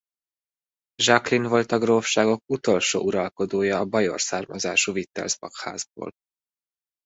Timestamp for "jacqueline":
1.03-1.47